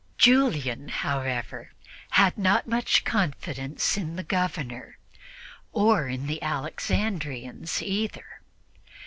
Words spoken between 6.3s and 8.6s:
Alexandrians either.